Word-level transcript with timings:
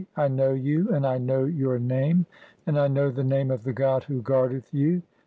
(27) 0.15 0.23
I 0.23 0.35
know 0.35 0.53
you, 0.55 0.89
and 0.95 1.05
I 1.05 1.17
know 1.19 1.43
your 1.45 1.77
"name, 1.77 2.25
and 2.65 2.79
I 2.79 2.87
know 2.87 3.11
the 3.11 3.23
name 3.23 3.49
(28) 3.49 3.53
of 3.53 3.63
the 3.63 3.73
god 3.73 4.03
who 4.05 4.23
guardeth 4.23 4.73
"you. 4.73 5.03